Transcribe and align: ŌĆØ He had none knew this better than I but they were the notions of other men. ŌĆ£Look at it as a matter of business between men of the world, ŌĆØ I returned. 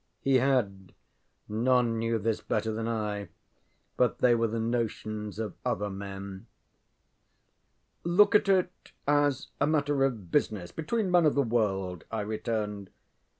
ŌĆØ 0.01 0.03
He 0.23 0.35
had 0.37 0.93
none 1.47 1.99
knew 1.99 2.17
this 2.17 2.41
better 2.41 2.71
than 2.71 2.87
I 2.87 3.29
but 3.97 4.17
they 4.17 4.33
were 4.33 4.47
the 4.47 4.59
notions 4.59 5.37
of 5.37 5.53
other 5.63 5.91
men. 5.91 6.47
ŌĆ£Look 8.03 8.33
at 8.33 8.49
it 8.49 8.93
as 9.07 9.49
a 9.59 9.67
matter 9.67 10.03
of 10.03 10.31
business 10.31 10.71
between 10.71 11.11
men 11.11 11.27
of 11.27 11.35
the 11.35 11.43
world, 11.43 12.05
ŌĆØ 12.11 12.17
I 12.17 12.21
returned. 12.21 12.89